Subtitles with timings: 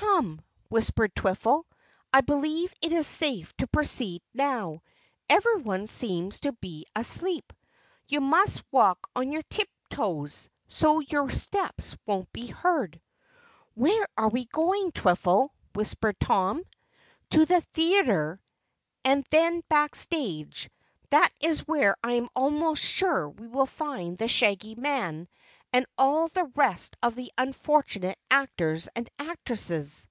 [0.00, 1.64] "Come," whispered Twiffle,
[2.12, 4.80] "I believe it is safe to proceed now.
[5.28, 7.52] Everyone seems to be asleep.
[8.06, 13.00] You must walk on your tip toes, so your steps won't be heard."
[13.74, 16.62] "Where are we going, Twiffle?" whispered Tom.
[17.30, 18.40] "To the theater,
[19.04, 20.70] and then backstage
[21.10, 25.26] that is where I am almost sure we will find the Shaggy Man
[25.72, 30.08] and all the rest of the unfortunate actors and actresses."